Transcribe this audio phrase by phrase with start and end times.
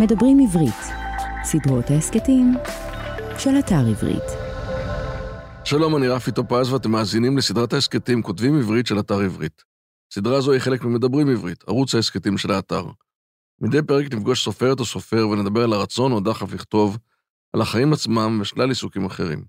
[0.00, 0.74] מדברים עברית,
[1.44, 2.54] סדרות ההסכתים
[3.38, 4.22] של אתר עברית.
[5.64, 9.64] שלום, אני רפי טופז ואתם מאזינים לסדרת ההסכתים כותבים עברית של אתר עברית.
[10.12, 12.86] סדרה זו היא חלק ממדברים עברית, ערוץ ההסכתים של האתר.
[13.60, 16.98] מדי פרק נפגוש סופרת או סופר ונדבר על הרצון או דחף לכתוב,
[17.52, 19.44] על החיים עצמם ושלל עיסוקים אחרים.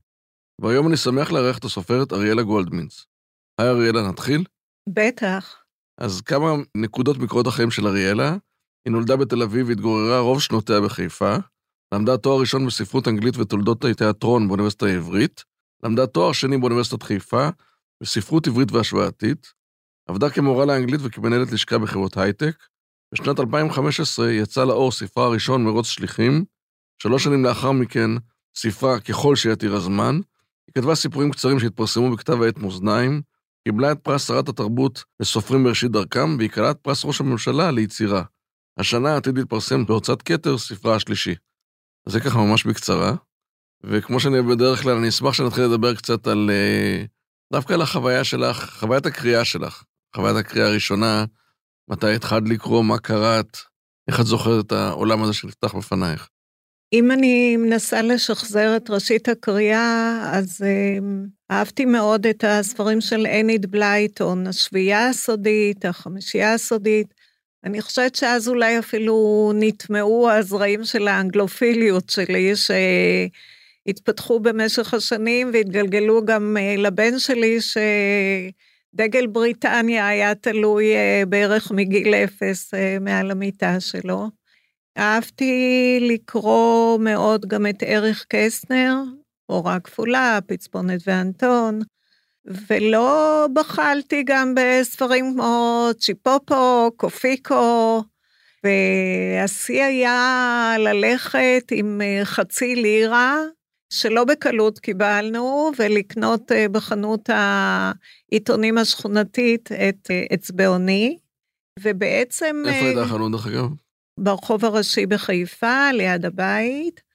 [0.61, 3.05] והיום אני שמח לארח את הסופרת אריאלה גולדמינץ.
[3.57, 4.43] היי אריאלה, נתחיל?
[4.89, 5.63] בטח.
[5.97, 8.35] אז כמה נקודות מקורות החיים של אריאלה.
[8.85, 11.35] היא נולדה בתל אביב והתגוררה רוב שנותיה בחיפה.
[11.93, 15.43] למדה תואר ראשון בספרות אנגלית ותולדות התיאטרון באוניברסיטה העברית.
[15.83, 17.49] למדה תואר שני באוניברסיטת חיפה
[18.03, 19.53] בספרות עברית והשוואתית.
[20.09, 22.55] עבדה כמורה לאנגלית וכמנהלת לשכה בחברות הייטק.
[23.13, 26.45] בשנת 2015 יצא לאור ספרה הראשון מרוץ שליחים.
[27.01, 28.09] שלוש שנים לאחר מכן,
[28.55, 30.15] ספרה ככל שיתיר הזמן.
[30.67, 33.21] היא כתבה סיפורים קצרים שהתפרסמו בכתב העת מאזניים,
[33.67, 38.23] קיבלה את פרס שרת התרבות לסופרים בראשית דרכם, והיא קלעה את פרס ראש הממשלה ליצירה.
[38.77, 41.35] השנה עתיד להתפרסם בהוצאת כתר ספרה השלישי.
[42.09, 43.15] זה ככה ממש בקצרה,
[43.83, 46.49] וכמו שאני בדרך כלל, אני אשמח שנתחיל לדבר קצת על...
[46.53, 47.03] אה,
[47.53, 49.83] דווקא על החוויה שלך, חוויית הקריאה שלך,
[50.15, 51.25] חוויית הקריאה הראשונה,
[51.89, 53.57] מתי התחלת לקרוא, מה קראת,
[54.07, 56.29] איך את זוכרת את העולם הזה שנפתח בפנייך?
[56.93, 63.65] אם אני מנסה לשחזר את ראשית הקריאה, אז um, אהבתי מאוד את הספרים של אנית
[63.65, 67.13] בלייטון, השביעייה הסודית, החמישייה הסודית.
[67.63, 72.53] אני חושבת שאז אולי אפילו נטמעו הזרעים של האנגלופיליות שלי,
[73.87, 82.13] שהתפתחו במשך השנים והתגלגלו גם uh, לבן שלי, שדגל בריטניה היה תלוי uh, בערך מגיל
[82.13, 84.29] אפס uh, מעל המיטה שלו.
[84.97, 88.95] אהבתי לקרוא מאוד גם את אריך קסנר,
[89.49, 91.79] אורה כפולה, פצפונת ואנטון,
[92.47, 98.03] ולא בחלתי גם בספרים כמו צ'יפופו, קופיקו,
[98.63, 103.37] והשיא היה ללכת עם אה, חצי לירה,
[103.93, 111.17] שלא בקלות קיבלנו, ולקנות אה, בחנות העיתונים השכונתית את אה, אצבעוני,
[111.79, 112.63] ובעצם...
[112.67, 113.69] איפה הייתה החנות, דרך אגב?
[114.19, 117.06] ברחוב הראשי בחיפה, ליד הבית,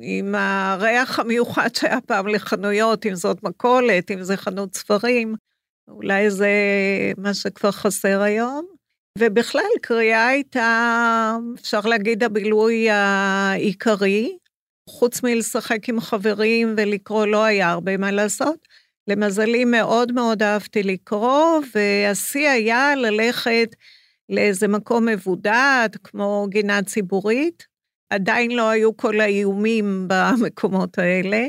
[0.00, 5.34] עם הריח המיוחד שהיה פעם לחנויות, אם זאת מכולת, אם זה חנות ספרים,
[5.88, 6.50] אולי זה
[7.18, 8.66] מה שכבר חסר היום.
[9.18, 14.38] ובכלל, קריאה הייתה, אפשר להגיד, הבילוי העיקרי.
[14.90, 18.68] חוץ מלשחק עם חברים ולקרוא, לא היה הרבה מה לעשות.
[19.08, 23.68] למזלי, מאוד מאוד אהבתי לקרוא, והשיא היה ללכת
[24.28, 27.75] לאיזה מקום מבודד, כמו גינה ציבורית.
[28.10, 31.46] עדיין לא היו כל האיומים במקומות האלה,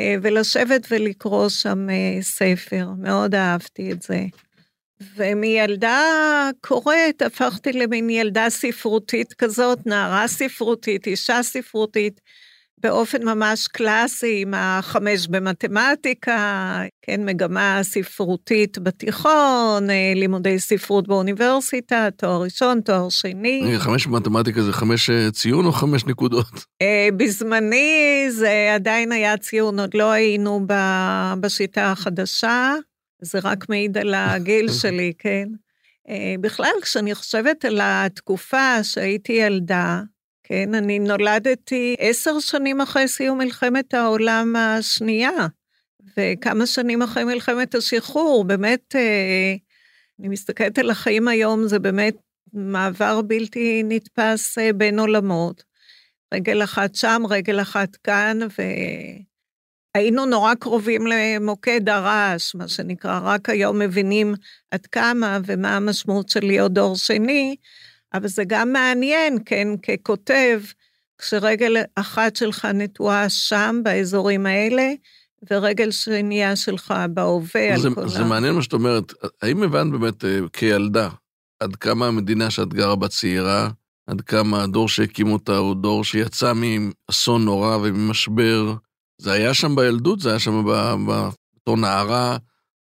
[0.00, 4.20] אה, ולשבת ולקרוא שם אה, ספר, מאוד אהבתי את זה.
[5.16, 6.00] ומילדה
[6.60, 12.20] קוראת הפכתי למין ילדה ספרותית כזאת, נערה ספרותית, אישה ספרותית.
[12.80, 22.42] באופן ממש קלאסי, עם החמש במתמטיקה, כן, מגמה ספרותית בתיכון, אה, לימודי ספרות באוניברסיטה, תואר
[22.42, 23.74] ראשון, תואר שני.
[23.78, 26.64] חמש במתמטיקה זה חמש אה, ציון או חמש נקודות?
[26.82, 30.66] אה, בזמני זה עדיין היה ציון, עוד לא היינו
[31.40, 32.74] בשיטה החדשה,
[33.22, 35.48] זה רק מעיד על הגיל שלי, כן.
[36.40, 40.00] בכלל, כשאני חושבת על התקופה שהייתי ילדה,
[40.48, 45.46] כן, אני נולדתי עשר שנים אחרי סיום מלחמת העולם השנייה,
[46.16, 49.54] וכמה שנים אחרי מלחמת השחרור, באמת, אה,
[50.20, 52.14] אני מסתכלת על החיים היום, זה באמת
[52.52, 55.62] מעבר בלתי נתפס אה, בין עולמות.
[56.34, 58.38] רגל אחת שם, רגל אחת כאן,
[59.96, 64.34] והיינו נורא קרובים למוקד הרעש, מה שנקרא, רק היום מבינים
[64.70, 67.56] עד כמה ומה המשמעות של להיות דור שני,
[68.14, 70.60] אבל זה גם מעניין, כן, ככותב,
[71.18, 74.92] כשרגל אחת שלך נטועה שם, באזורים האלה,
[75.50, 78.08] ורגל שנייה שלך בהווה, על כל ה...
[78.08, 79.12] זה מעניין מה שאת אומרת.
[79.42, 81.08] האם הבנת באמת אה, כילדה,
[81.60, 83.70] עד כמה המדינה שאת גרה בה צעירה,
[84.06, 88.74] עד כמה הדור שהקים אותה הוא דור שיצא מאסון נורא וממשבר?
[89.18, 90.20] זה היה שם בילדות?
[90.20, 90.64] זה היה שם
[91.56, 92.36] בתור נערה,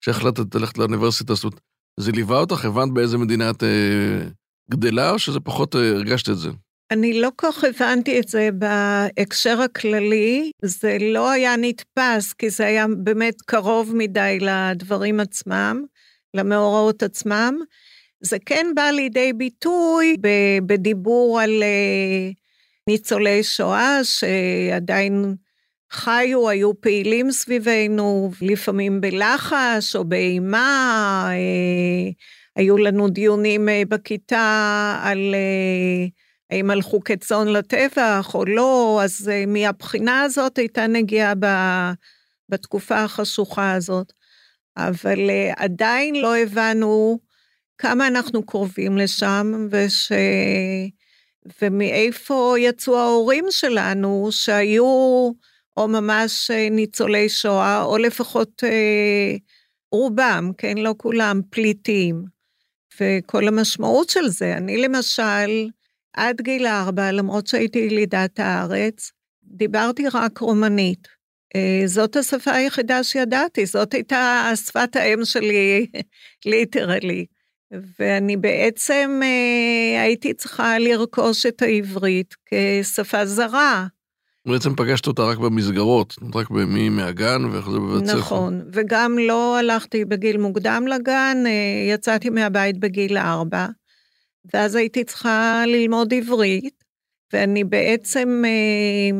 [0.01, 1.33] כשהחלטת ללכת לאוניברסיטה?
[1.33, 1.59] זאת אומרת,
[1.99, 2.65] זה ליווה אותך?
[2.65, 4.27] הבנת באיזה מדינה את אה,
[4.71, 6.49] גדלה, או שזה פחות אה, הרגשת את זה?
[6.91, 12.65] אני לא כל כך הבנתי את זה בהקשר הכללי, זה לא היה נתפס, כי זה
[12.65, 15.83] היה באמת קרוב מדי לדברים עצמם,
[16.33, 17.55] למאורעות עצמם.
[18.21, 20.15] זה כן בא לידי ביטוי
[20.65, 22.29] בדיבור על אה,
[22.87, 25.35] ניצולי שואה שעדיין
[25.91, 32.11] חיו, היו פעילים סביבנו, לפעמים בלחש או באימה, אה,
[32.57, 36.07] היו לנו דיונים אה, בכיתה על, אה,
[36.49, 41.33] האם הלכו כצאן לטבח או לא, אז אה, מהבחינה הזאת הייתה נגיעה
[42.49, 44.13] בתקופה החשוכה הזאת.
[44.77, 45.19] אבל
[45.57, 47.19] עדיין לא הבנו
[47.77, 50.11] כמה אנחנו קרובים לשם, וש...
[51.61, 55.31] ומאיפה יצאו ההורים שלנו, שהיו
[55.77, 59.35] או ממש ניצולי שואה, או לפחות אה,
[59.91, 62.36] רובם, כן, לא כולם, פליטים.
[63.01, 65.69] וכל המשמעות של זה, אני למשל,
[66.13, 69.11] עד גיל ארבע, למרות שהייתי ילידת הארץ,
[69.43, 71.07] דיברתי רק רומנית.
[71.55, 75.87] אה, זאת השפה היחידה שידעתי, זאת הייתה שפת האם שלי,
[76.45, 77.25] ליטרלי.
[77.99, 83.87] ואני בעצם אה, הייתי צריכה לרכוש את העברית כשפה זרה.
[84.47, 88.17] בעצם פגשת אותה רק במסגרות, רק במי מהגן ואיך זה בבית ספר.
[88.17, 93.67] נכון, וגם לא הלכתי בגיל מוקדם לגן, אה, יצאתי מהבית בגיל ארבע,
[94.53, 96.83] ואז הייתי צריכה ללמוד עברית,
[97.33, 99.17] ואני בעצם אה,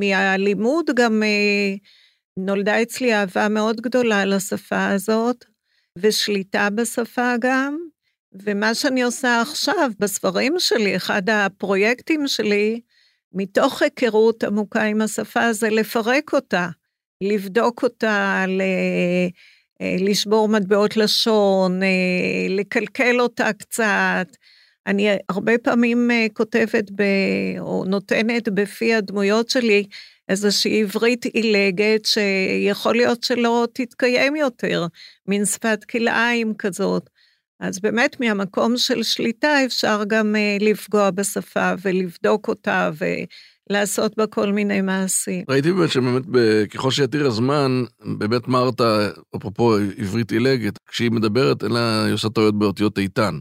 [0.00, 1.22] מהלימוד גם
[2.38, 5.44] נולדה אצלי אהבה מאוד גדולה לשפה הזאת,
[5.98, 7.78] ושליטה בשפה גם.
[8.34, 12.80] ומה שאני עושה עכשיו בספרים שלי, אחד הפרויקטים שלי,
[13.34, 16.68] מתוך היכרות עמוקה עם השפה, זה לפרק אותה,
[17.20, 18.62] לבדוק אותה, ל...
[19.82, 24.26] אה, לשבור מטבעות לשון, אה, לקלקל אותה קצת.
[24.86, 27.02] אני הרבה פעמים אה, כותבת ב...
[27.58, 29.84] או נותנת בפי הדמויות שלי
[30.28, 34.86] איזושהי עברית עילגת שיכול להיות שלא תתקיים יותר,
[35.26, 37.10] מין שפת כלאיים כזאת.
[37.62, 42.90] אז באמת מהמקום של שליטה אפשר גם uh, לפגוע בשפה ולבדוק אותה
[43.70, 45.44] ולעשות בה כל מיני מעשים.
[45.48, 46.22] ראיתי באמת שבאמת
[46.70, 47.84] ככל שיתיר הזמן,
[48.18, 53.38] באמת מרתה, אפרופו עברית עילגת, כשהיא מדברת, אלא היא עושה טעויות באותיות איתן.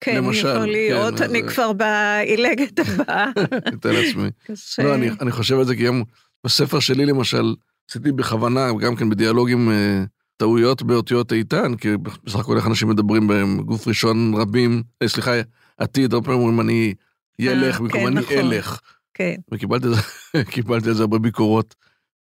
[0.00, 1.48] כן, למשל, יכול להיות, כן, אני אז...
[1.48, 3.30] כבר בעילגת הבאה.
[3.74, 4.28] אתן לעצמי.
[4.46, 4.82] קשה.
[4.82, 6.02] לא, אני, אני חושב על זה כי גם
[6.44, 7.54] בספר שלי למשל,
[7.90, 10.04] עשיתי בכוונה, גם כן בדיאלוגים, אה,
[10.36, 15.32] טעויות באותיות איתן, כי בסך הכל איך אנשים מדברים בהם, גוף ראשון רבים, אה, סליחה,
[15.78, 16.94] עתיד, הרבה פעמים אומרים אני
[17.38, 18.36] ילך, במקום כן, אני נכון.
[18.36, 18.80] אלך.
[19.14, 19.34] כן.
[19.52, 21.74] וקיבלתי על זה הרבה ביקורות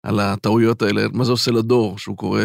[0.03, 2.41] על הטעויות האלה, מה זה עושה לדור, שהוא קורא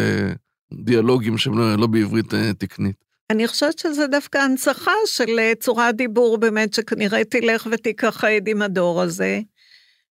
[0.73, 3.05] דיאלוגים שהם לא, לא בעברית אה, תקנית.
[3.31, 9.41] אני חושבת שזה דווקא הנצחה של צורת דיבור באמת, שכנראה תלך ותיכחד עם הדור הזה.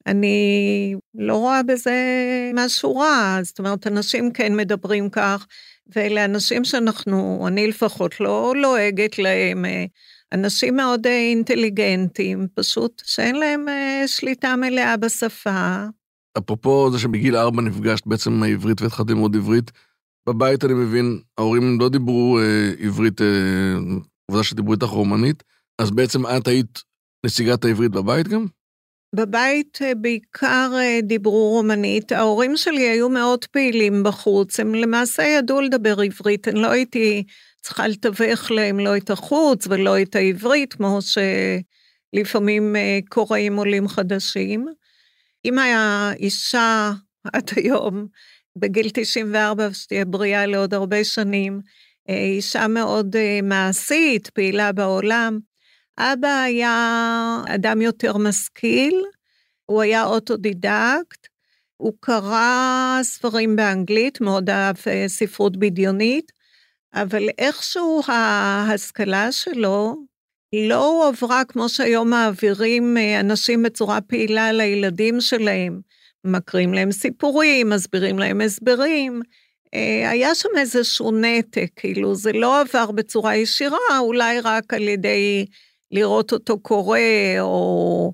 [0.07, 1.94] אני לא רואה בזה
[2.54, 5.48] משהו רע, זאת אומרת, אנשים כן מדברים כך,
[5.96, 9.86] ואלה אנשים שאנחנו, אני לפחות לא לועגת להם, אה,
[10.34, 15.86] אנשים מאוד אה, אינטליגנטים, פשוט שאין להם אה, שליטה מלאה בשפה.
[16.38, 19.72] אפרופו זה שבגיל ארבע נפגשת בעצם עם העברית והתחלת ללמוד עברית,
[20.28, 25.44] בבית אני מבין, ההורים לא דיברו אה, עברית, עובדה אה, שדיברו איתך רומנית,
[25.81, 26.84] אז בעצם את היית
[27.25, 28.46] נציגת העברית בבית גם?
[29.15, 35.62] בבית אה, בעיקר אה, דיברו רומנית, ההורים שלי היו מאוד פעילים בחוץ, הם למעשה ידעו
[35.62, 37.23] לדבר עברית, אני לא הייתי
[37.62, 43.88] צריכה לתווך להם לא את החוץ ולא את העברית, כמו שלפעמים אה, קורה עם עולים
[43.88, 44.67] חדשים.
[45.45, 46.91] אם היה אישה
[47.33, 48.07] עד היום,
[48.56, 51.61] בגיל 94, שתהיה בריאה לעוד הרבה שנים,
[52.09, 55.39] אישה מאוד מעשית, פעילה בעולם,
[55.97, 59.03] אבא היה אדם יותר משכיל,
[59.65, 61.28] הוא היה אוטודידקט,
[61.78, 66.31] הוא קרא ספרים באנגלית, מאוד אהב אה, ספרות בדיונית,
[66.94, 69.95] אבל איכשהו ההשכלה שלו
[70.54, 75.81] לא הועברה כמו שהיום מעבירים אה, אנשים בצורה פעילה לילדים שלהם.
[76.25, 79.21] מקריאים להם סיפורים, מסבירים להם הסברים.
[79.73, 85.45] אה, היה שם איזשהו נתק, כאילו זה לא עבר בצורה ישירה, אולי רק על ידי
[85.95, 88.14] לראות אותו קורה, או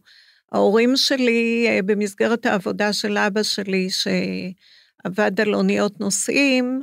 [0.52, 6.82] ההורים שלי, אה, במסגרת העבודה של אבא שלי, שעבד על אוניות נוסעים,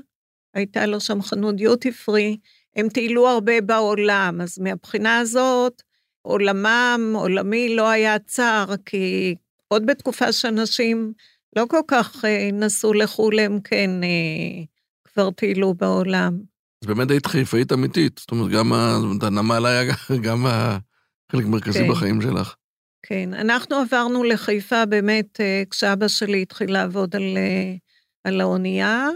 [0.55, 2.37] הייתה לו שם חנות דיוטי פרי,
[2.77, 5.83] הם טיילו הרבה בעולם, אז מהבחינה הזאת,
[6.23, 9.35] עולמם, עולמי לא היה צר, כי
[9.69, 11.13] עוד בתקופה שאנשים
[11.57, 14.65] לא כל כך אה, נסעו לחו"ל, הם כן אה,
[15.05, 16.39] כבר טיילו בעולם.
[16.85, 18.73] אז באמת היית חיפאית אמיתית, זאת אומרת, גם
[19.23, 19.93] הנמל היה
[20.27, 20.47] גם
[21.33, 21.89] חלק מרכזי כן.
[21.91, 22.55] בחיים שלך.
[23.03, 27.75] כן, אנחנו עברנו לחיפה באמת אה, כשאבא שלי התחיל לעבוד על, אה,
[28.25, 29.09] על האונייה.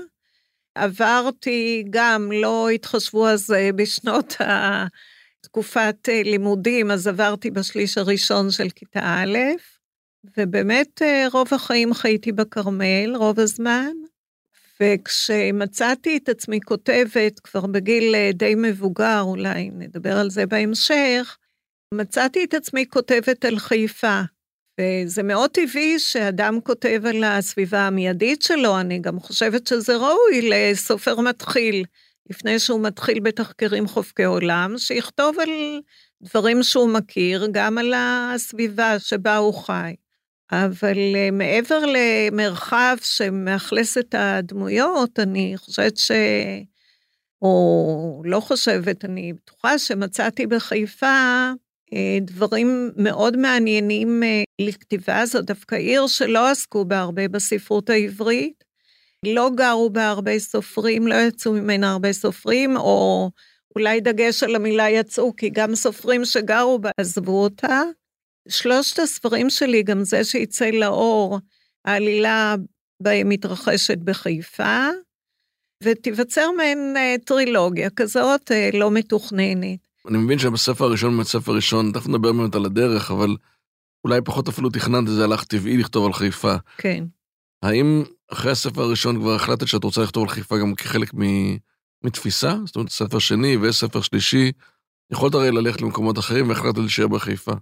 [0.74, 4.36] עברתי גם, לא התחשבו אז אה, בשנות
[5.40, 9.38] תקופת לימודים, אז עברתי בשליש הראשון של כיתה א',
[10.36, 11.02] ובאמת
[11.32, 13.92] רוב החיים חייתי בכרמל, רוב הזמן.
[14.80, 21.36] וכשמצאתי את עצמי כותבת כבר בגיל די מבוגר, אולי נדבר על זה בהמשך,
[21.92, 24.20] מצאתי את עצמי כותבת על חיפה,
[24.80, 31.20] וזה מאוד טבעי שאדם כותב על הסביבה המיידית שלו, אני גם חושבת שזה ראוי לסופר
[31.20, 31.84] מתחיל,
[32.30, 35.80] לפני שהוא מתחיל בתחקירים חובקי עולם, שיכתוב על
[36.22, 39.94] דברים שהוא מכיר, גם על הסביבה שבה הוא חי.
[40.52, 46.10] אבל אה, מעבר למרחב שמאכלס את הדמויות, אני חושבת ש...
[47.42, 51.52] או לא חושבת, אני בטוחה שמצאתי בחיפה
[52.20, 58.64] דברים מאוד מעניינים אה, לכתיבה, זו דווקא עיר שלא עסקו בה הרבה בספרות העברית,
[59.26, 63.30] לא גרו בה הרבה סופרים, לא יצאו ממנה הרבה סופרים, או
[63.76, 67.82] אולי דגש על המילה יצאו, כי גם סופרים שגרו בה עזבו אותה.
[68.48, 71.38] שלושת הספרים שלי, גם זה שיצא לאור,
[71.84, 72.54] העלילה
[73.02, 74.88] בהם מתרחשת בחיפה,
[75.82, 79.91] ותיווצר מעין אה, טרילוגיה כזאת לא מתוכננת.
[80.08, 83.36] אני מבין שבספר הראשון באמת ספר ראשון, תכף נדבר באמת על הדרך, אבל
[84.04, 86.54] אולי פחות אפילו תכננת, זה הלך טבעי לכתוב על חיפה.
[86.78, 87.04] כן.
[87.62, 91.20] האם אחרי הספר הראשון כבר החלטת שאת רוצה לכתוב על חיפה גם כחלק מ...
[92.04, 92.56] מתפיסה?
[92.66, 94.52] זאת אומרת, ספר שני וספר שלישי,
[95.12, 97.52] יכולת הרי ללכת למקומות אחרים והחלטת להישאר בחיפה.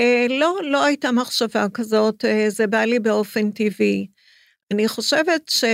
[0.00, 4.06] אה, לא, לא הייתה מחשבה כזאת, אה, זה בא לי באופן טבעי.
[4.72, 5.64] אני חושבת ש...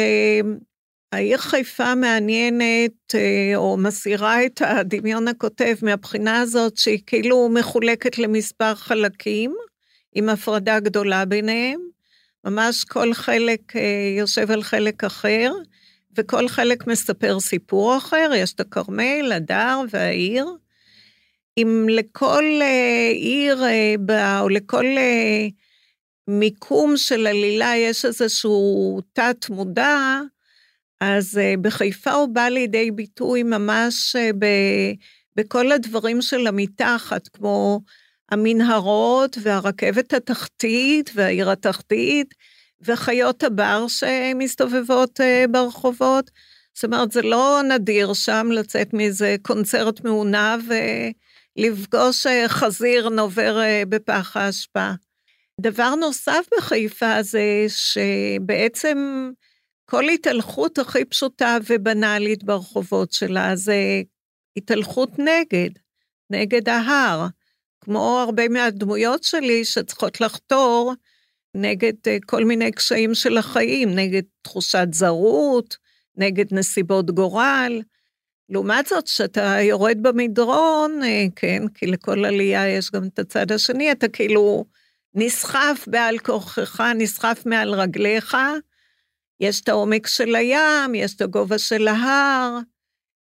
[1.13, 8.75] העיר חיפה מעניינת, אה, או מסירה את הדמיון הכותב מהבחינה הזאת שהיא כאילו מחולקת למספר
[8.75, 9.55] חלקים,
[10.15, 11.81] עם הפרדה גדולה ביניהם.
[12.45, 15.53] ממש כל חלק אה, יושב על חלק אחר,
[16.19, 20.47] וכל חלק מספר סיפור אחר, יש את הכרמל, הדר והעיר.
[21.59, 23.65] אם לכל אה, עיר,
[24.41, 24.85] או לכל
[26.29, 30.21] מיקום של עלילה יש איזשהו תת-מודע,
[31.05, 34.47] אז uh, בחיפה הוא בא לידי ביטוי ממש uh, ב,
[35.37, 37.81] בכל הדברים של המתחת, כמו
[38.31, 42.35] המנהרות והרכבת התחתית והעיר התחתית,
[42.83, 46.31] וחיות הבר שמסתובבות uh, ברחובות.
[46.75, 50.61] זאת אומרת, זה לא נדיר שם לצאת מאיזה קונצרט מעונב
[51.59, 54.91] ולפגוש חזיר נובר בפח האשפה.
[55.61, 59.31] דבר נוסף בחיפה זה שבעצם
[59.85, 64.03] כל התהלכות הכי פשוטה ובנאלית ברחובות שלה זה
[64.57, 65.71] התהלכות נגד,
[66.31, 67.27] נגד ההר,
[67.81, 70.95] כמו הרבה מהדמויות שלי שצריכות לחתור
[71.55, 75.77] נגד אה, כל מיני קשיים של החיים, נגד תחושת זרות,
[76.17, 77.83] נגד נסיבות גורל.
[78.49, 83.93] לעומת זאת, כשאתה יורד במדרון, אה, כן, כי לכל עלייה יש גם את הצד השני,
[83.93, 84.65] אתה כאילו
[85.15, 88.37] נסחף בעל כורחך, נסחף מעל רגליך,
[89.41, 92.59] יש את העומק של הים, יש את הגובה של ההר.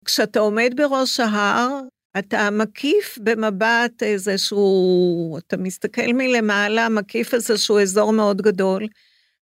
[0.04, 1.80] כשאתה עומד בראש ההר,
[2.18, 8.86] אתה מקיף במבט איזשהו, אתה מסתכל מלמעלה, מקיף איזשהו אזור מאוד גדול.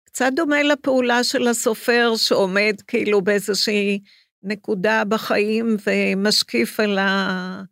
[0.05, 4.01] קצת דומה לפעולה של הסופר שעומד כאילו באיזושהי
[4.43, 7.63] נקודה בחיים ומשקיף על ה...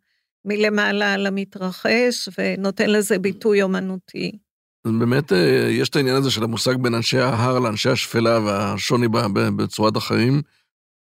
[0.45, 4.31] מלמעלה על המתרחש ונותן לזה ביטוי אומנותי.
[4.85, 9.07] באמת אה, יש את העניין הזה של המושג בין אנשי ההר לאנשי השפלה והשוני
[9.55, 10.41] בצורת החיים,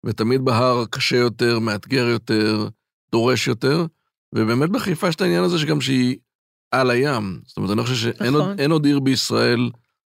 [0.06, 2.68] ותמיד בהר קשה יותר, מאתגר יותר,
[3.12, 3.86] דורש יותר,
[4.34, 6.16] ובאמת בחיפה יש את העניין הזה שגם שהיא
[6.70, 7.40] על הים.
[7.46, 8.60] זאת אומרת, אני חושב שאין נכון.
[8.60, 9.70] עוד, עוד עיר בישראל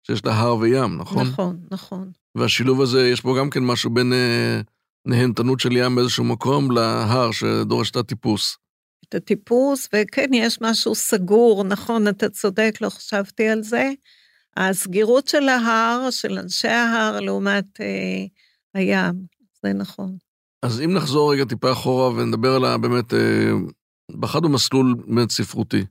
[0.06, 1.26] שיש לה הר וים, נכון?
[1.26, 2.10] נכון, נכון.
[2.34, 4.60] והשילוב הזה, יש פה גם כן משהו בין אה,
[5.06, 8.56] נהנתנות של ים באיזשהו מקום להר שדורש את הטיפוס.
[9.08, 13.92] את הטיפוס, וכן, יש משהו סגור, נכון, אתה צודק, לא חשבתי על זה.
[14.56, 18.24] הסגירות של ההר, של אנשי ההר, לעומת אה,
[18.74, 19.14] הים,
[19.62, 20.16] זה נכון.
[20.62, 23.50] אז אם נחזור רגע טיפה אחורה ונדבר על באמת, אה,
[24.20, 25.84] בחרנו מסלול באמת ספרותי.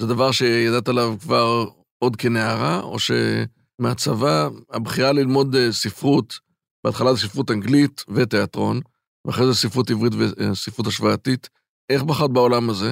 [0.00, 1.64] זה דבר שידעת עליו כבר
[1.98, 6.38] עוד כנערה, או שמהצבא, הבחירה ללמוד אה, ספרות,
[6.84, 8.80] בהתחלה זה ספרות אנגלית ותיאטרון,
[9.26, 11.48] ואחרי זה ספרות עברית וספרות השוואתית,
[11.90, 12.90] איך בחרת בעולם הזה?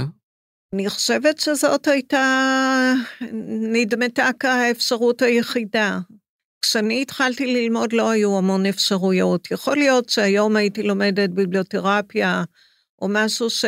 [0.75, 2.93] אני חושבת שזאת הייתה,
[3.73, 5.99] נדמתה כאפשרות היחידה.
[6.63, 9.51] כשאני התחלתי ללמוד לא היו המון אפשרויות.
[9.51, 12.45] יכול להיות שהיום הייתי לומדת ביבליותרפיה
[13.03, 13.65] או משהו ש...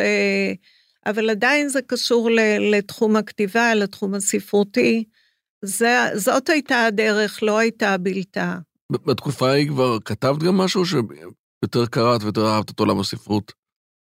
[1.05, 2.29] אבל עדיין זה קשור
[2.71, 5.03] לתחום הכתיבה, לתחום הספרותי.
[5.65, 8.57] זה, זאת הייתה הדרך, לא הייתה בלתה.
[8.91, 13.60] בתקופה ההיא כבר כתבת גם משהו שיותר קראת ויותר אהבת את עולם הספרות?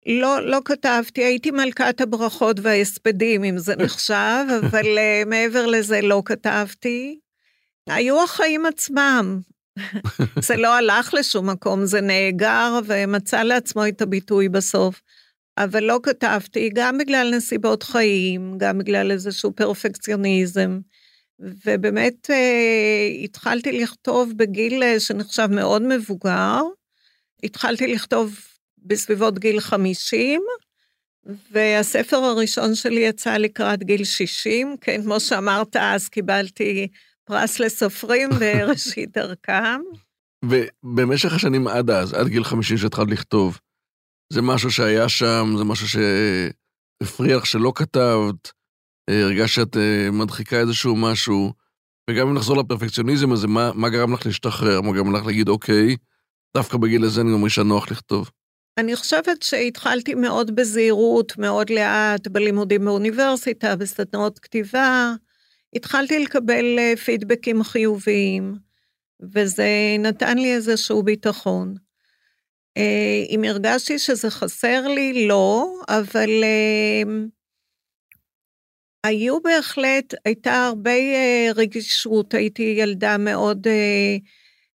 [0.05, 6.21] לא, לא כתבתי, הייתי מלכת הברכות וההספדים, אם זה נחשב, אבל uh, מעבר לזה לא
[6.25, 7.19] כתבתי.
[7.89, 9.39] היו החיים עצמם.
[10.47, 15.01] זה לא הלך לשום מקום, זה נאגר ומצא לעצמו את הביטוי בסוף.
[15.57, 20.79] אבל לא כתבתי, גם בגלל נסיבות חיים, גם בגלל איזשהו פרפקציוניזם.
[21.39, 26.61] ובאמת אה, התחלתי לכתוב בגיל אה, שנחשב מאוד מבוגר.
[27.43, 28.39] התחלתי לכתוב
[28.85, 30.41] בסביבות גיל 50,
[31.51, 36.87] והספר הראשון שלי יצא לקראת גיל 60, כן, כמו שאמרת, אז קיבלתי
[37.23, 39.81] פרס לסופרים בראשית דרכם.
[40.45, 43.59] ובמשך השנים עד אז, עד גיל 50 שהתחלת לכתוב,
[44.33, 48.51] זה משהו שהיה שם, זה משהו שהפריע לך שלא כתבת,
[49.09, 51.53] הרגשת שאת אה, מדחיקה איזשהו משהו,
[52.09, 54.81] וגם אם נחזור לפרפקציוניזם הזה, מה, מה גרם לך להשתחרר?
[54.81, 55.95] מה גרם לך להגיד, אוקיי,
[56.57, 58.29] דווקא בגיל הזה אני מרגישה נוח לכתוב?
[58.77, 65.13] אני חושבת שהתחלתי מאוד בזהירות, מאוד לאט, בלימודים באוניברסיטה, בסדנאות כתיבה.
[65.75, 68.55] התחלתי לקבל אה, פידבקים חיוביים,
[69.33, 69.67] וזה
[69.99, 71.75] נתן לי איזשהו ביטחון.
[73.29, 76.29] אם הרגשתי שזה חסר לי, לא, אבל
[79.03, 80.91] היו בהחלט, הייתה הרבה
[81.55, 83.67] רגישות, הייתי ילדה מאוד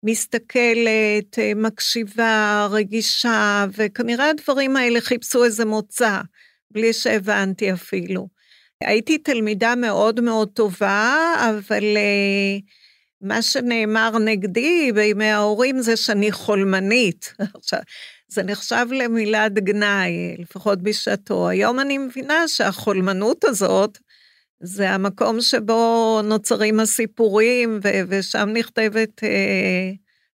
[0.09, 6.21] מסתכלת, uh, מקשיבה, רגישה, וכנראה הדברים האלה חיפשו איזה מוצא,
[6.71, 8.27] בלי שהבנתי אפילו.
[8.83, 12.61] הייתי תלמידה מאוד מאוד טובה, אבל uh,
[13.21, 17.33] מה שנאמר נגדי בימי ההורים זה שאני חולמנית.
[18.33, 21.49] זה נחשב למילת גנאי, לפחות בשעתו.
[21.49, 23.97] היום אני מבינה שהחולמנות הזאת,
[24.59, 29.91] זה המקום שבו נוצרים הסיפורים, ו- ושם נכתבת אה,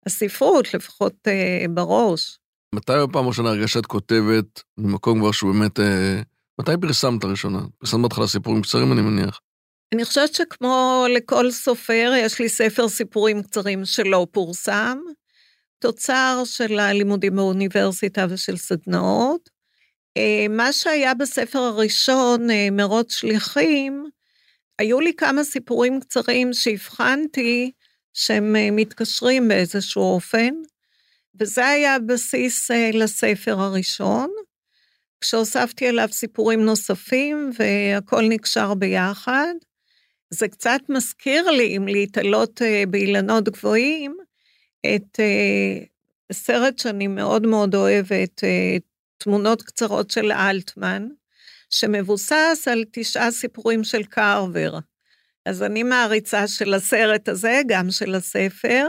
[0.06, 2.38] הספרות, לפחות אה, בראש.
[2.74, 5.80] מתי בפעם ראשונה הרגשת כותבת ממקום כבר שהוא באמת...
[5.80, 6.22] אה,
[6.60, 7.60] מתי פרסמת ראשונה?
[7.78, 9.40] פרסמת בהתחלה סיפורים קצרים, אני מניח.
[9.94, 14.98] אני חושבת שכמו לכל סופר, יש לי ספר סיפורים קצרים שלא פורסם,
[15.78, 19.50] תוצר של הלימודים באוניברסיטה ושל סדנאות.
[20.16, 24.04] אה, מה שהיה בספר הראשון, אה, מרוץ שליחים,
[24.78, 27.72] היו לי כמה סיפורים קצרים שהבחנתי
[28.14, 30.54] שהם אה, מתקשרים באיזשהו אופן,
[31.40, 34.30] וזה היה הבסיס לספר הראשון,
[35.20, 39.54] כשהוספתי אליו סיפורים נוספים והכל נקשר ביחד.
[40.30, 44.16] זה קצת מזכיר לי, אם להתעלות באילנות גבוהים,
[44.94, 45.20] את
[46.32, 48.44] סרט שאני מאוד מאוד אוהבת,
[49.22, 51.08] תמונות קצרות של אלטמן,
[51.70, 54.78] שמבוסס על תשעה סיפורים של קרבר.
[55.46, 58.88] אז אני מעריצה של הסרט הזה, גם של הספר,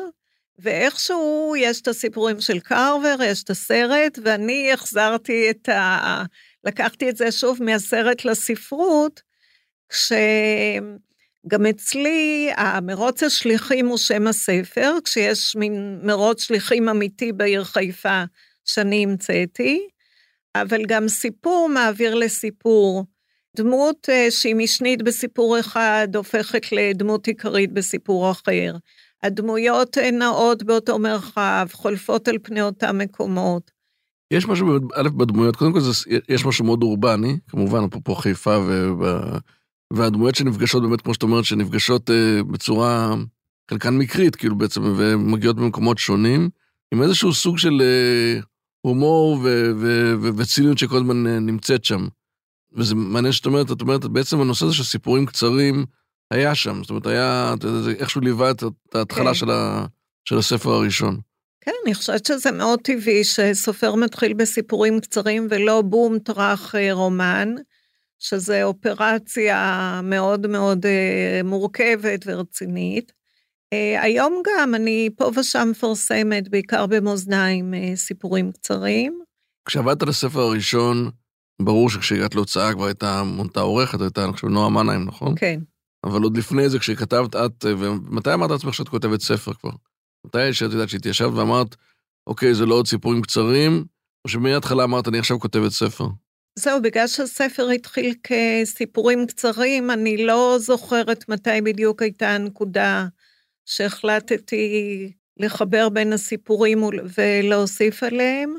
[0.60, 6.24] ואיכשהו יש את הסיפורים של קרבר, יש את הסרט, ואני החזרתי את ה...
[6.64, 9.22] לקחתי את זה שוב מהסרט לספרות,
[9.90, 18.24] כשגם אצלי המרוץ השליחים הוא שם הספר, כשיש מין מרוץ שליחים אמיתי בעיר חיפה
[18.66, 19.88] שאני המצאתי,
[20.56, 23.06] אבל גם סיפור מעביר לסיפור.
[23.58, 28.76] דמות אה, שהיא משנית בסיפור אחד הופכת לדמות עיקרית בסיפור אחר.
[29.24, 33.72] הדמויות נעות באותו מרחב, חולפות על פני אותם מקומות.
[34.34, 35.92] יש משהו, א', בדמויות, קודם כל זה,
[36.30, 39.38] יש משהו מאוד אורבני, כמובן, אפרופו חיפה, ובא,
[39.94, 43.16] והדמויות שנפגשות באמת, כמו שאת אומרת, שנפגשות אה, בצורה,
[43.70, 46.50] חלקן מקרית, כאילו בעצם, ומגיעות במקומות שונים,
[46.94, 48.42] עם איזשהו סוג של אה,
[48.86, 49.40] הומור
[50.38, 52.08] וציניות שכל הזמן אה, נמצאת שם.
[52.76, 55.86] וזה מעניין שאת אומרת, את אומרת, בעצם הנושא הזה של סיפורים קצרים
[56.32, 56.82] היה שם.
[56.82, 58.64] זאת אומרת, היה, זה איכשהו ליווה את
[58.96, 59.34] ההתחלה כן.
[59.34, 59.86] של, ה,
[60.26, 61.20] של הספר הראשון.
[61.62, 67.56] כן, אני חושבת שזה מאוד טבעי שסופר מתחיל בסיפורים קצרים ולא בום טראח אה, רומן,
[68.20, 73.12] שזה אופרציה מאוד מאוד אה, מורכבת ורצינית.
[73.74, 79.20] אה, היום גם אני פה ושם מפרסמת, בעיקר במאזניים, אה, סיפורים קצרים.
[79.66, 81.10] כשעבדת על הספר הראשון,
[81.62, 85.34] ברור שכשהגעת להוצאה כבר הייתה מונתה עורכת, הייתה, אני חושב, נועה מנהיים, נכון?
[85.38, 85.60] כן.
[86.04, 89.72] אבל עוד לפני זה, כשכתבת את, אה, ומתי אמרת לעצמך שאת כותבת ספר כבר?
[90.26, 91.76] מתי שאת יודעת שהתיישבת ואמרת,
[92.28, 93.86] אוקיי, זה לא עוד סיפורים קצרים,
[94.26, 96.08] או שמההתחלה אמרת, אני עכשיו כותבת ספר?
[96.60, 103.08] זהו, בגלל שהספר התחיל כסיפורים קצרים, אני לא זוכרת מתי בדיוק הייתה הנקודה
[103.66, 106.84] שהחלטתי לחבר בין הסיפורים
[107.18, 108.56] ולהוסיף עליהם.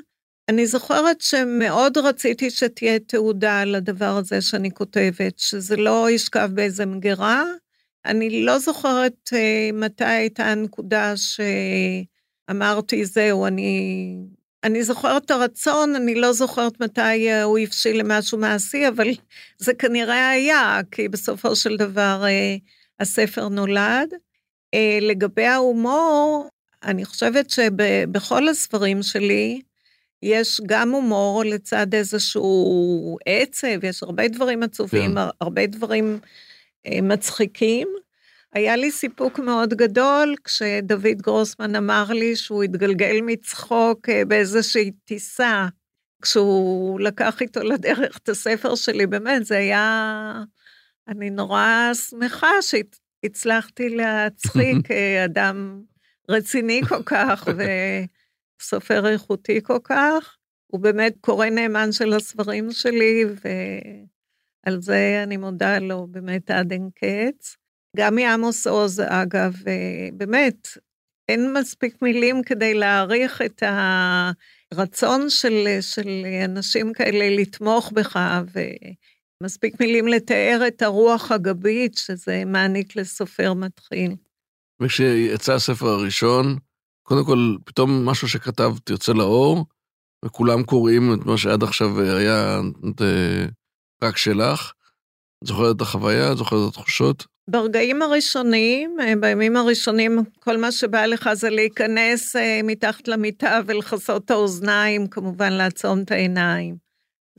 [0.48, 6.86] אני זוכרת שמאוד רציתי שתהיה תעודה על הדבר הזה שאני כותבת, שזה לא ישכב באיזה
[6.86, 7.44] מגירה.
[8.06, 11.14] אני לא זוכרת uh, מתי הייתה הנקודה
[12.50, 14.16] שאמרתי, זהו, אני...
[14.64, 19.08] אני זוכרת את הרצון, אני לא זוכרת מתי uh, הוא הבשיל למשהו מעשי, אבל
[19.58, 22.60] זה כנראה היה, כי בסופו של דבר uh,
[23.00, 24.08] הספר נולד.
[24.74, 26.48] אה, לגבי ההומור,
[26.84, 29.60] אני חושבת שבכל הספרים שלי,
[30.22, 35.20] יש גם הומור לצד איזשהו עצב, יש הרבה דברים עצובים, כן.
[35.40, 36.18] הרבה דברים
[36.86, 37.88] אה, מצחיקים.
[38.52, 45.66] היה לי סיפוק מאוד גדול כשדוד גרוסמן אמר לי שהוא התגלגל מצחוק אה, באיזושהי טיסה,
[46.22, 50.42] כשהוא לקח איתו לדרך את הספר שלי, באמת, זה היה...
[51.08, 52.62] אני נורא שמחה
[53.24, 55.82] שהצלחתי להצחיק אה, אדם
[56.28, 57.48] רציני כל כך
[58.60, 60.36] וסופר איכותי כל כך.
[60.66, 66.88] הוא באמת קורא נאמן של הספרים שלי, ועל זה אני מודה לו באמת עד אין
[66.94, 67.56] קץ.
[67.96, 70.68] גם מעמוס עוז, אגב, אה, באמת,
[71.28, 73.62] אין מספיק מילים כדי להעריך את
[74.72, 76.08] הרצון של, של
[76.44, 78.16] אנשים כאלה לתמוך בך,
[79.40, 84.16] ומספיק מילים לתאר את הרוח הגבית שזה מעניק לסופר מתחיל.
[84.82, 86.58] וכשיצא הספר הראשון,
[87.02, 89.66] קודם כל, פתאום משהו שכתבת יוצא לאור,
[90.24, 92.60] וכולם קוראים את מה שעד עכשיו היה
[93.00, 93.46] אה,
[94.02, 94.72] רק שלך.
[95.42, 96.32] את זוכרת את החוויה?
[96.32, 97.26] את זוכרת את התחושות?
[97.50, 104.24] ברגעים הראשונים, אה, בימים הראשונים, כל מה שבא לך זה להיכנס אה, מתחת למיטה ולכסות
[104.24, 106.76] את האוזניים, כמובן לעצום את העיניים.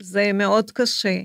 [0.00, 1.18] זה מאוד קשה.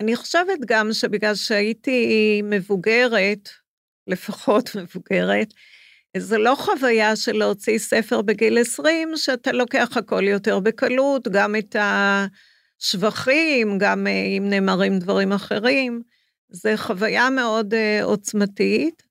[0.00, 3.48] אני חושבת גם שבגלל שהייתי מבוגרת,
[4.06, 5.54] לפחות מבוגרת,
[6.16, 11.76] זה לא חוויה של להוציא ספר בגיל 20, שאתה לוקח הכל יותר בקלות, גם את
[12.80, 16.02] השבחים, גם אה, אם נאמרים דברים אחרים.
[16.52, 19.02] זה חוויה מאוד uh, עוצמתית.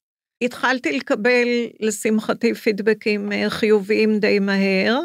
[0.41, 1.47] התחלתי לקבל,
[1.79, 4.99] לשמחתי, פידבקים uh, חיוביים די מהר,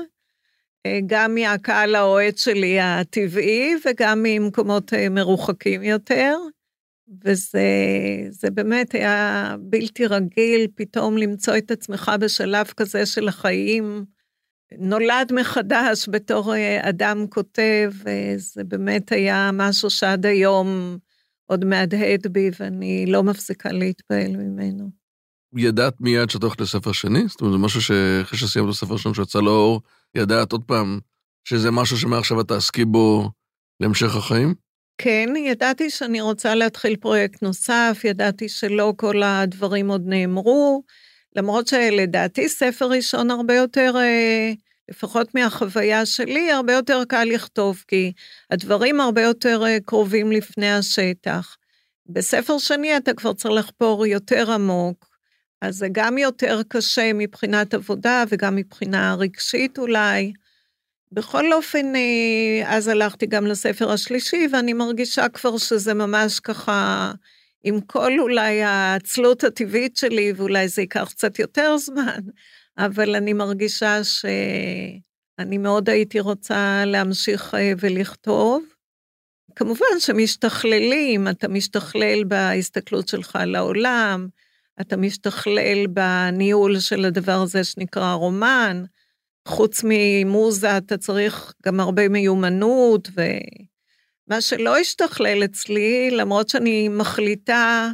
[1.07, 6.37] גם מהקהל האוהד שלי הטבעי וגם ממקומות uh, מרוחקים יותר.
[7.25, 14.05] וזה באמת היה בלתי רגיל פתאום למצוא את עצמך בשלב כזה של החיים.
[14.79, 17.93] נולד מחדש בתור אדם כותב,
[18.37, 20.99] זה באמת היה משהו שעד היום
[21.47, 24.91] עוד מהדהד בי, ואני לא מפסיקה להתפעל ממנו.
[25.57, 27.29] ידעת מיד שאת הולכת לספר שני?
[27.29, 29.81] זאת אומרת, זה משהו שאחרי שסיימת הספר ראשון שיצא לאור,
[30.15, 30.99] ידעת עוד פעם
[31.45, 33.31] שזה משהו שמעכשיו את תעסקי בו
[33.81, 34.55] להמשך החיים?
[34.99, 40.83] כן, ידעתי שאני רוצה להתחיל פרויקט נוסף, ידעתי שלא כל הדברים עוד נאמרו,
[41.37, 44.53] למרות שלדעתי ספר ראשון הרבה יותר אה,
[44.89, 48.13] לפחות מהחוויה שלי, הרבה יותר קל לכתוב, כי
[48.51, 51.57] הדברים הרבה יותר אה, קרובים לפני השטח.
[52.07, 55.14] בספר שני אתה כבר צריך לחפור יותר עמוק,
[55.65, 60.33] אז זה גם יותר קשה מבחינת עבודה וגם מבחינה רגשית אולי.
[61.13, 67.13] בכל אופן, אה, אז הלכתי גם לספר השלישי, ואני מרגישה כבר שזה ממש ככה,
[67.65, 72.21] עם כל אולי העצלות הטבעית שלי, ואולי זה ייקח קצת יותר זמן,
[72.79, 78.65] אבל אני מרגישה שאני מאוד הייתי רוצה להמשיך אה, ולכתוב.
[79.57, 84.29] כמובן שמשתכללים, אתה משתכלל בהסתכלות שלך על העולם,
[84.81, 88.85] אתה משתכלל בניהול של הדבר הזה שנקרא רומן,
[89.49, 97.91] חוץ ממוזה אתה צריך גם הרבה מיומנות, ומה שלא השתכלל אצלי, למרות שאני מחליטה,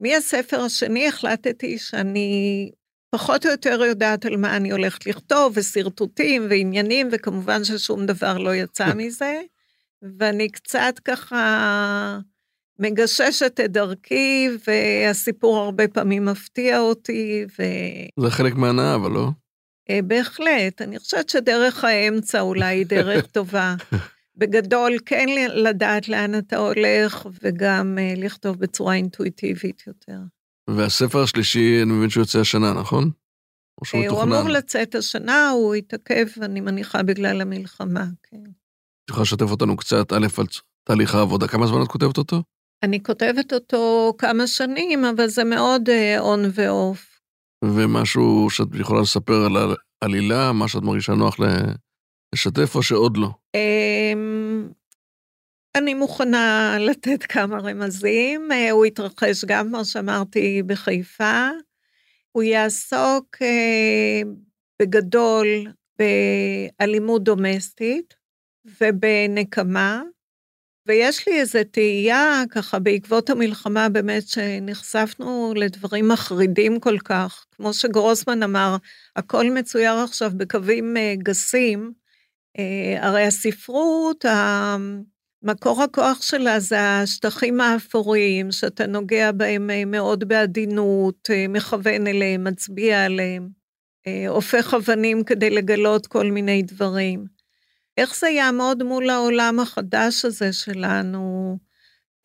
[0.00, 2.70] מהספר השני החלטתי שאני
[3.10, 8.54] פחות או יותר יודעת על מה אני הולכת לכתוב, ושרטוטים ועניינים, וכמובן ששום דבר לא
[8.54, 9.40] יצא מזה.
[10.18, 12.18] ואני קצת ככה
[12.78, 17.62] מגששת את דרכי, והסיפור הרבה פעמים מפתיע אותי, ו...
[18.20, 19.28] זה חלק מהנאה, אבל לא?
[19.90, 20.82] אה, בהחלט.
[20.82, 23.74] אני חושבת שדרך האמצע אולי היא דרך טובה.
[24.36, 30.18] בגדול, כן לדעת לאן אתה הולך, וגם אה, לכתוב בצורה אינטואיטיבית יותר.
[30.70, 33.10] והספר השלישי, אני מבין שהוא יוצא השנה, נכון?
[33.80, 34.32] או שהוא מתוכנן?
[34.32, 38.42] הוא אמור לצאת השנה, הוא התעכב, אני מניחה, בגלל המלחמה, כן.
[39.04, 40.46] את יכולה לשתף אותנו קצת, א', על
[40.84, 42.42] תהליך העבודה, כמה זמן את כותבת אותו?
[42.84, 47.20] אני כותבת אותו כמה שנים, אבל זה מאוד און uh, ועוף.
[47.64, 51.36] ומשהו שאת יכולה לספר על העלילה, מה שאת מרגישה נוח
[52.34, 53.28] לשתף, או שעוד לא?
[53.56, 54.74] Um,
[55.76, 58.52] אני מוכנה לתת כמה רמזים.
[58.52, 61.48] אה, הוא יתרחש גם, כמו שאמרתי, בחיפה.
[62.32, 64.22] הוא יעסוק אה,
[64.82, 65.46] בגדול
[65.98, 68.14] באלימות דומסטית
[68.80, 70.02] ובנקמה,
[70.86, 77.46] ויש לי איזו תהייה, ככה, בעקבות המלחמה, באמת, שנחשפנו לדברים מחרידים כל כך.
[77.56, 78.76] כמו שגרוסמן אמר,
[79.16, 81.92] הכל מצויר עכשיו בקווים אה, גסים.
[83.00, 84.24] הרי הספרות,
[85.44, 92.44] מקור הכוח שלה זה השטחים האפורים, שאתה נוגע בהם אה, מאוד בעדינות, אה, מכוון אליהם,
[92.44, 93.48] מצביע עליהם,
[94.06, 97.33] אה, הופך אבנים כדי לגלות כל מיני דברים.
[97.98, 101.58] איך זה יעמוד מול העולם החדש הזה שלנו,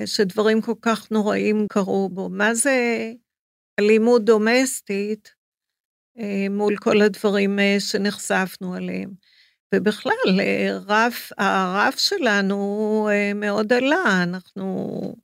[0.06, 2.30] שדברים כל כך נוראים קרו בו?
[2.30, 3.12] מה זה
[3.80, 5.34] אלימות דומסטית
[6.20, 9.10] אה, מול כל הדברים אה, שנחשפנו אליהם?
[9.76, 15.16] ובכלל, אה, רף, הרף שלנו מאוד עלה, אנחנו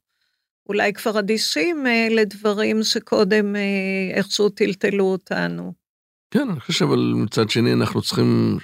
[0.69, 3.55] אולי כבר אדישים לדברים שקודם
[4.13, 5.73] איכשהו טלטלו אותנו.
[6.31, 8.57] כן, אני חושב, אבל מצד שני אנחנו צריכים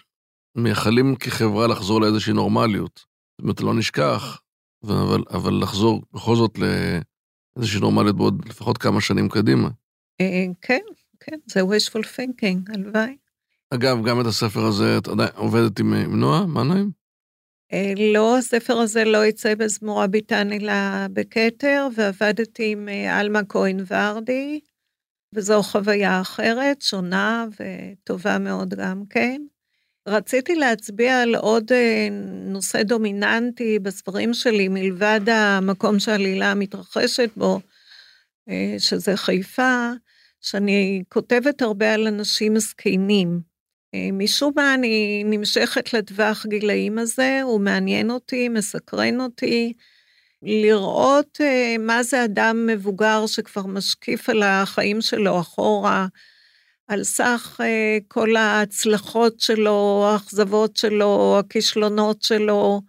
[0.56, 3.06] מייחלים כחברה לחזור לאיזושהי נורמליות.
[3.32, 4.42] זאת אומרת, לא נשכח,
[4.84, 9.70] אבל, אבל לחזור בכל זאת לאיזושהי נורמליות בעוד לפחות כמה שנים קדימה.
[10.22, 10.82] אה, כן,
[11.20, 13.18] כן, זה wishful thinking, הלוואי.
[13.74, 16.92] אגב, גם את הספר הזה, את עדיין עובדת עם, עם נועה מנהיים?
[17.74, 20.74] אה, לא, הספר הזה לא יצא בזמורה ביטן אלא
[21.14, 24.60] בכתר, ועבדתי עם אה, עלמה כהן ורדי,
[25.36, 29.42] וזו חוויה אחרת, שונה וטובה מאוד גם כן.
[30.08, 32.08] רציתי להצביע על עוד אה,
[32.46, 37.60] נושא דומיננטי בספרים שלי, מלבד המקום שהעלילה מתרחשת בו,
[38.50, 39.90] אה, שזה חיפה,
[40.42, 43.42] שאני כותבת הרבה על אנשים זקנים.
[43.94, 49.74] אה, משום מה אני נמשכת לטווח גילאים הזה, הוא מעניין אותי, מסקרן אותי,
[50.44, 51.42] לראות
[51.80, 56.08] מה זה אדם מבוגר שכבר משקיף על החיים שלו אחורה,
[56.92, 62.82] על סך אה, כל ההצלחות שלו, האכזבות שלו, הכישלונות שלו,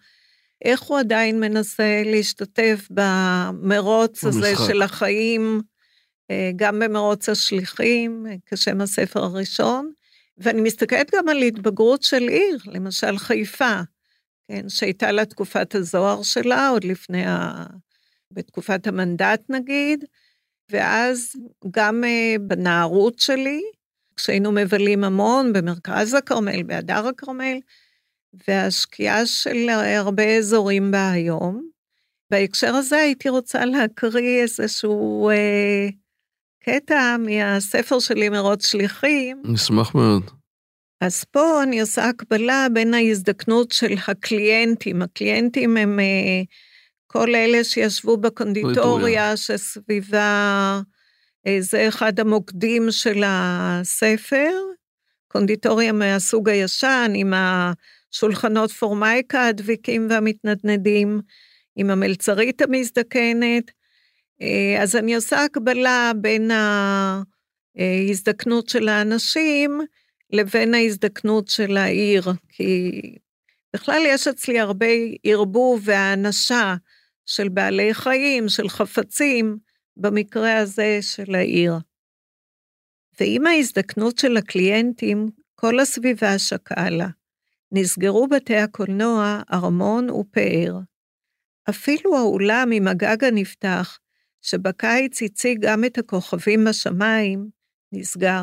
[0.65, 4.67] איך הוא עדיין מנסה להשתתף במרוץ הזה משחק.
[4.67, 5.61] של החיים,
[6.31, 9.93] אה, גם במרוץ השליחים, אה, כשם הספר הראשון.
[10.38, 13.81] ואני מסתכלת גם על התבגרות של עיר, למשל חיפה,
[14.49, 17.65] כן, שהייתה לה תקופת הזוהר שלה, עוד לפני ה...
[18.31, 20.05] בתקופת המנדט נגיד,
[20.71, 21.37] ואז
[21.71, 22.05] גם
[22.41, 23.62] בנערות שלי,
[24.23, 27.59] כשהיינו מבלים המון במרכז הכרמל, בהדר הכרמל,
[28.49, 31.69] והשקיעה של הרבה אזורים בה היום.
[32.31, 35.89] בהקשר הזה הייתי רוצה להקריא איזשהו אה,
[36.65, 39.43] קטע מהספר שלי, מרוץ שליחים.
[39.45, 40.31] נשמח מאוד.
[41.01, 45.03] אז פה אני עושה הקבלה בין ההזדקנות של הקליינטים.
[45.03, 46.43] הקליינטים הם אה,
[47.07, 50.81] כל אלה שישבו בקונדיטוריה שסביבה
[51.61, 54.51] זה אחד המוקדים של הספר,
[55.29, 61.21] קונדיטוריה מהסוג הישן, עם השולחנות פורמייקה הדביקים והמתנדנדים,
[61.77, 63.71] עם המלצרית המזדקנת.
[64.43, 66.51] אה, אז אני עושה הקבלה בין
[67.77, 69.81] ההזדקנות של האנשים
[70.31, 72.91] לבין ההזדקנות של העיר, כי
[73.75, 74.87] בכלל יש אצלי הרבה
[75.25, 76.75] ערבוב והאנשה
[77.27, 79.57] של בעלי חיים, של חפצים,
[79.97, 81.73] במקרה הזה של העיר.
[83.21, 87.09] ועם ההזדקנות של הקליינטים, כל הסביבה שקעה לה.
[87.73, 90.79] נסגרו בתי הקולנוע, ארמון ופאר.
[91.71, 93.99] אפילו האולם עם הגג הנפתח,
[94.43, 97.49] שבקיץ הציג גם את הכוכבים בשמיים,
[97.93, 98.43] נסגר.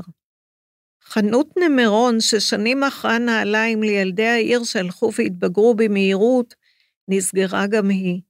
[1.04, 6.56] חנות נמרון, ששנים מכרה נעליים לילדי העיר שהלכו והתבגרו במהירות,
[7.08, 8.22] נסגרה גם היא.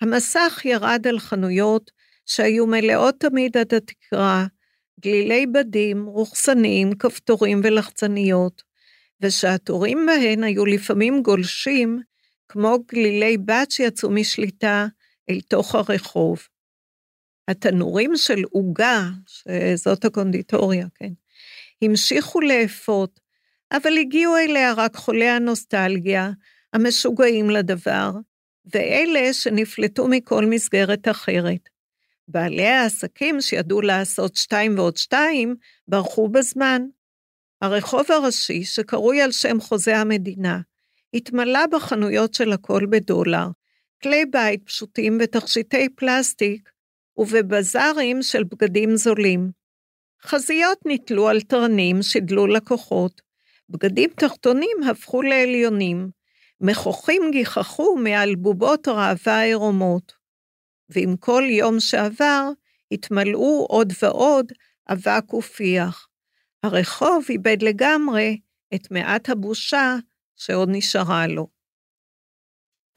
[0.00, 1.90] המסך ירד על חנויות
[2.34, 4.46] שהיו מלאות תמיד עד התקרה,
[5.00, 8.62] גלילי בדים, רוחסנים, כפתורים ולחצניות,
[9.20, 12.00] ושהתורים בהן היו לפעמים גולשים,
[12.48, 14.86] כמו גלילי בת שיצאו משליטה
[15.30, 16.48] אל תוך הרחוב.
[17.48, 21.12] התנורים של עוגה, שזאת הקונדיטוריה, כן,
[21.82, 23.20] המשיכו לאפות,
[23.72, 26.30] אבל הגיעו אליה רק חולי הנוסטלגיה,
[26.72, 28.10] המשוגעים לדבר,
[28.74, 31.72] ואלה שנפלטו מכל מסגרת אחרת.
[32.28, 35.54] בעלי העסקים שידעו לעשות שתיים ועוד שתיים,
[35.88, 36.82] ברחו בזמן.
[37.60, 40.60] הרחוב הראשי, שקרוי על שם חוזה המדינה,
[41.14, 43.46] התמלא בחנויות של הכל בדולר,
[44.02, 46.70] כלי בית פשוטים ותכשיטי פלסטיק,
[47.16, 49.50] ובבזארים של בגדים זולים.
[50.22, 53.22] חזיות נתלו על תרנים, שידלו לקוחות,
[53.68, 56.10] בגדים תחתונים הפכו לעליונים,
[56.60, 60.21] מכוחים גיחכו מעל בובות ראווה עירומות.
[60.88, 62.48] ועם כל יום שעבר
[62.92, 64.52] התמלאו עוד ועוד
[64.88, 66.08] אבק ופיח.
[66.62, 68.40] הרחוב איבד לגמרי
[68.74, 69.96] את מעט הבושה
[70.36, 71.46] שעוד נשארה לו.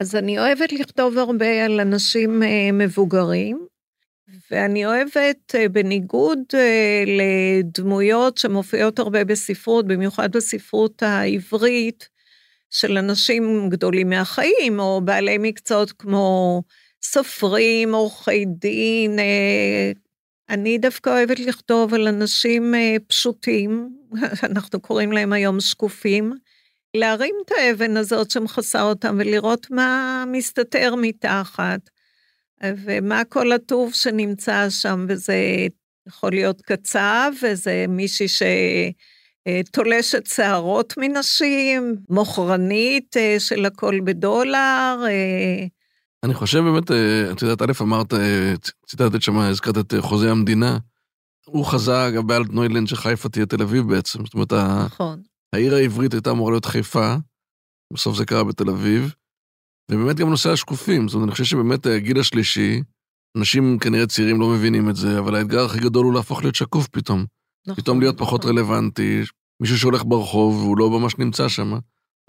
[0.00, 3.66] אז אני אוהבת לכתוב הרבה על אנשים אה, מבוגרים,
[4.50, 12.08] ואני אוהבת, אה, בניגוד אה, לדמויות שמופיעות הרבה בספרות, במיוחד בספרות העברית,
[12.70, 16.62] של אנשים גדולים מהחיים, או בעלי מקצועות כמו
[17.12, 19.18] סופרים, עורכי דין.
[19.18, 19.92] אה,
[20.48, 23.96] אני דווקא אוהבת לכתוב על אנשים אה, פשוטים,
[24.50, 26.32] אנחנו קוראים להם היום שקופים,
[26.96, 31.80] להרים את האבן הזאת שמכסה אותם ולראות מה מסתתר מתחת,
[32.62, 35.36] ומה כל הטוב שנמצא שם, וזה
[36.06, 38.26] יכול להיות קצב, וזה מישהי
[39.48, 45.04] שתולשת שערות מנשים, מוכרנית אה, של הכל בדולר.
[46.24, 46.28] אה.
[46.28, 48.14] אני חושב באמת, אה, את יודעת, א', אמרת,
[48.86, 50.78] ציטטת שם, הזכרת את חוזה המדינה.
[51.46, 54.24] הוא חזה, אגב, באלט נוילנד שחיפה תהיה תל אביב בעצם.
[54.24, 54.52] זאת אומרת,
[54.84, 55.22] נכון.
[55.54, 57.14] העיר העברית הייתה אמורה להיות חיפה,
[57.92, 59.14] בסוף זה קרה בתל אביב,
[59.90, 62.82] ובאמת גם נושא השקופים, זאת אומרת, אני חושב שבאמת הגיל השלישי,
[63.38, 66.88] אנשים כנראה צעירים לא מבינים את זה, אבל האתגר הכי גדול הוא להפוך להיות שקוף
[66.88, 67.24] פתאום.
[67.66, 68.26] נכון, פתאום להיות נכון.
[68.26, 69.22] פחות רלוונטי,
[69.62, 71.78] מישהו שהולך ברחוב והוא לא ממש נמצא שם.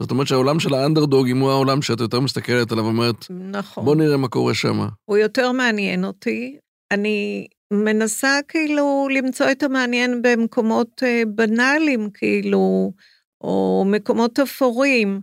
[0.01, 3.85] זאת אומרת שהעולם של האנדרדוגים הוא העולם שאת יותר מסתכלת עליו ואומרת, נכון.
[3.85, 4.79] בוא נראה מה קורה שם.
[5.05, 6.57] הוא יותר מעניין אותי.
[6.91, 12.91] אני מנסה כאילו למצוא את המעניין במקומות אה, בנאליים, כאילו,
[13.41, 15.21] או מקומות אפורים,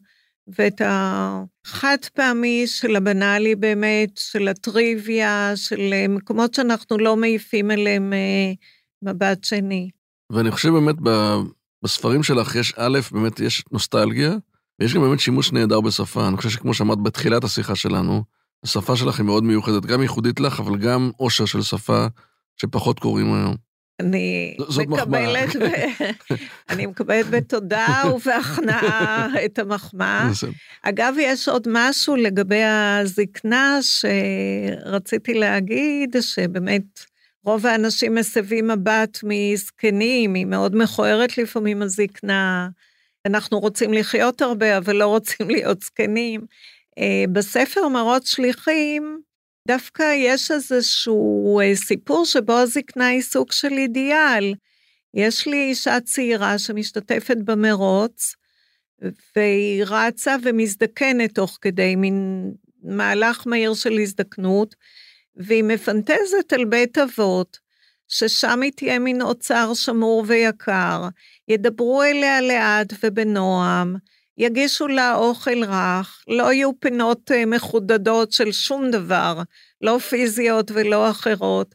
[0.58, 8.12] ואת החד פעמי של הבנאלי באמת, של הטריוויה, של אה, מקומות שאנחנו לא מעיפים אליהם
[8.12, 8.52] אה,
[9.02, 9.90] מבט שני.
[10.32, 10.96] ואני חושב באמת
[11.84, 14.36] בספרים שלך יש א', באמת יש נוסטלגיה,
[14.80, 16.28] ויש גם באמת שימוש נהדר בשפה.
[16.28, 18.22] אני חושב שכמו שאמרת בתחילת השיחה שלנו,
[18.64, 22.06] השפה שלך היא מאוד מיוחדת, גם ייחודית לך, אבל גם עושר של שפה
[22.56, 23.54] שפחות קוראים היום.
[24.00, 24.56] אני
[24.88, 25.64] מקבלת, ב...
[26.70, 30.30] אני מקבלת בתודה ובהכנעה את המחמאה.
[30.82, 36.82] אגב, יש עוד משהו לגבי הזקנה שרציתי להגיד, שבאמת
[37.44, 42.68] רוב האנשים מסבים מבט מזקנים, היא מאוד מכוערת לפעמים הזקנה.
[43.26, 46.40] אנחנו רוצים לחיות הרבה, אבל לא רוצים להיות זקנים.
[46.98, 49.20] אה, בספר מראות שליחים,
[49.68, 54.54] דווקא יש איזשהו אה, סיפור שבו הזקנה היא סוג של אידיאל.
[55.14, 58.34] יש לי אישה צעירה שמשתתפת במרוץ,
[59.36, 62.50] והיא רצה ומזדקנת תוך כדי מין
[62.82, 64.74] מהלך מהיר של הזדקנות,
[65.36, 67.58] והיא מפנטזת על בית אבות,
[68.08, 71.08] ששם היא תהיה מין אוצר שמור ויקר,
[71.48, 73.96] ידברו אליה לאט ובנועם,
[74.38, 79.42] יגישו לה אוכל רך, לא יהיו פינות אה, מחודדות של שום דבר,
[79.80, 81.74] לא פיזיות ולא אחרות.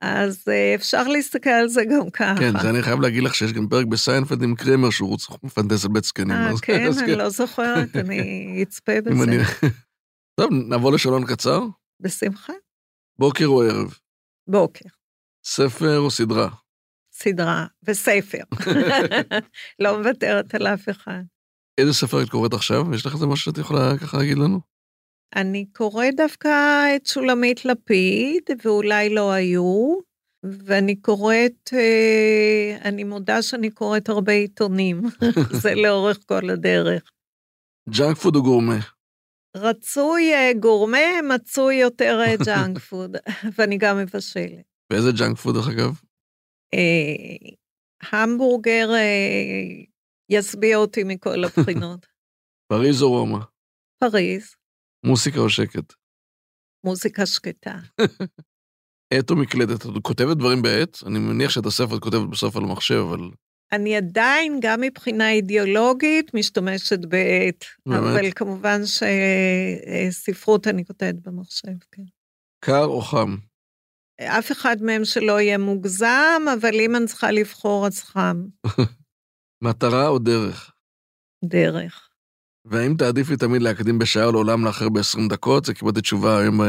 [0.00, 2.34] אז אה, אפשר להסתכל על זה גם ככה.
[2.38, 5.84] כן, זה אני חייב להגיד לך שיש גם פרק בסיינפלד עם קרמר שהוא רוצה מפנטס
[5.84, 6.36] על בית זקנים.
[6.36, 7.18] אה, כן, אני כן.
[7.18, 9.42] לא זוכרת, אני אצפה בזה.
[10.40, 11.60] טוב, נעבור לשאלון קצר?
[12.00, 12.52] בשמחה.
[13.18, 13.94] בוקר או ערב?
[14.46, 14.88] בוקר.
[15.46, 16.48] ספר או סדרה?
[17.12, 18.42] סדרה וספר.
[19.82, 21.22] לא מוותרת על אף אחד.
[21.78, 22.94] איזה ספר את קוראת עכשיו?
[22.94, 24.60] יש לך איזה משהו שאת יכולה ככה להגיד לנו?
[25.36, 26.48] אני קוראת דווקא
[26.96, 29.94] את שולמית לפיד, ואולי לא היו,
[30.44, 35.02] ואני קוראת, אה, אני מודה שאני קוראת הרבה עיתונים,
[35.62, 37.02] זה לאורך כל הדרך.
[37.90, 38.78] junk food או גורמה?
[39.56, 43.16] רצוי אה, גורמה, מצוי יותר אה, junk food,
[43.58, 44.73] ואני גם מבשלת.
[44.94, 46.00] ואיזה junk food, דרך אגב?
[48.12, 48.88] המבורגר
[50.30, 52.06] ישביע אותי מכל הבחינות.
[52.72, 53.38] פריז או רומא?
[54.04, 54.54] פריז.
[55.06, 55.92] מוסיקה או שקט?
[56.86, 57.78] מוזיקה שקטה.
[59.14, 59.86] עט או מקלדת?
[59.86, 60.98] את כותבת דברים בעט?
[61.06, 63.30] אני מניח שאת הספר את כותבת בסוף על המחשב, אבל...
[63.72, 67.64] אני עדיין, גם מבחינה אידיאולוגית, משתמשת בעט.
[67.86, 72.02] אבל כמובן שספרות אני כותבת במחשב, כן.
[72.64, 73.36] קר או חם?
[74.20, 78.44] אף אחד מהם שלא יהיה מוגזם, אבל אם אני צריכה לבחור, אז חם.
[79.64, 80.70] מטרה או דרך?
[81.44, 82.08] דרך.
[82.64, 85.64] והאם תעדיפי תמיד להקדים בשעה או לעולם לאחר ב-20 דקות?
[85.64, 86.60] זה קיבלתי תשובה היום.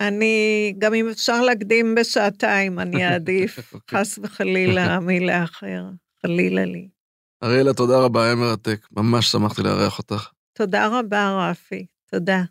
[0.00, 4.00] אני, גם אם אפשר להקדים בשעתיים, אני אעדיף, אוקיי.
[4.00, 5.84] חס וחלילה, מלאחר.
[6.22, 6.88] חלילה לי.
[7.42, 8.86] אריאלה, תודה רבה, היה מרתק.
[8.92, 10.28] ממש שמחתי לארח אותך.
[10.52, 11.86] תודה רבה, רפי.
[12.10, 12.42] תודה.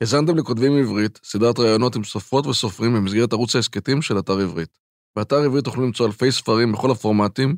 [0.00, 4.78] האזנתם לכותבים עברית, סדרת ראיונות עם סופרות וסופרים במסגרת ערוץ ההסכתים של אתר עברית.
[5.16, 7.56] באתר עברית תוכלו למצוא אלפי ספרים בכל הפורמטים,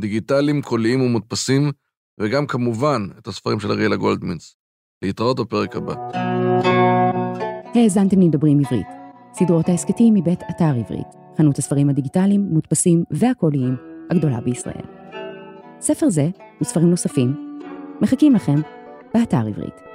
[0.00, 1.72] דיגיטליים, קוליים ומודפסים,
[2.20, 4.56] וגם כמובן את הספרים של אריאלה גולדמינס.
[5.02, 5.94] להתראות בפרק הבא.
[7.74, 8.86] האזנתם לדברים עברית,
[9.34, 11.06] סדרות ההסכתים מבית אתר עברית,
[11.38, 13.76] חנות הספרים הדיגיטליים, מודפסים והקוליים
[14.10, 14.84] הגדולה בישראל.
[15.80, 16.28] ספר זה
[16.60, 17.60] וספרים נוספים
[18.00, 18.60] מחכים לכם
[19.14, 19.87] באתר עברית.